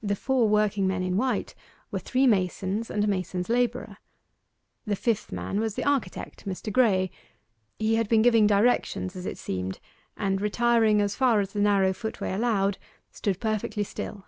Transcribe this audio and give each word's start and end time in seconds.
The 0.00 0.14
four 0.14 0.48
working 0.48 0.86
men 0.86 1.02
in 1.02 1.16
white 1.16 1.56
were 1.90 1.98
three 1.98 2.24
masons 2.24 2.88
and 2.88 3.02
a 3.02 3.08
mason's 3.08 3.48
labourer. 3.48 3.96
The 4.86 4.94
fifth 4.94 5.32
man 5.32 5.58
was 5.58 5.74
the 5.74 5.82
architect, 5.82 6.46
Mr. 6.46 6.72
Graye. 6.72 7.10
He 7.76 7.96
had 7.96 8.08
been 8.08 8.22
giving 8.22 8.46
directions 8.46 9.16
as 9.16 9.26
it 9.26 9.38
seemed, 9.38 9.80
and 10.16 10.40
retiring 10.40 11.00
as 11.00 11.16
far 11.16 11.40
as 11.40 11.52
the 11.52 11.58
narrow 11.58 11.92
footway 11.92 12.32
allowed, 12.32 12.78
stood 13.10 13.40
perfectly 13.40 13.82
still. 13.82 14.24